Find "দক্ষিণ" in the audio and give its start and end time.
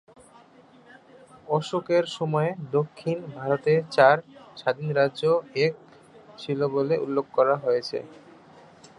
2.71-3.17